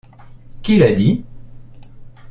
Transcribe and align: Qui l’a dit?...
Qui 0.63 0.79
l’a 0.79 0.93
dit?... 0.93 1.23